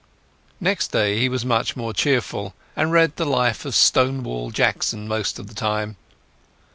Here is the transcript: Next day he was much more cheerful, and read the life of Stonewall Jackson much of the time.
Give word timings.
Next 0.59 0.87
day 0.87 1.19
he 1.19 1.29
was 1.29 1.45
much 1.45 1.75
more 1.75 1.93
cheerful, 1.93 2.55
and 2.75 2.91
read 2.91 3.17
the 3.17 3.23
life 3.23 3.65
of 3.65 3.75
Stonewall 3.75 4.49
Jackson 4.49 5.07
much 5.07 5.37
of 5.37 5.45
the 5.45 5.53
time. 5.53 5.95